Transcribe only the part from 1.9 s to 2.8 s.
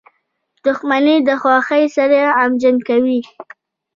سړی غمجن